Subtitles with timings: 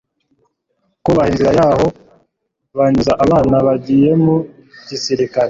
[1.03, 1.87] kubaha inzira y'aho
[2.77, 4.35] banyuza abana bagiye mu
[4.87, 5.37] gisirikare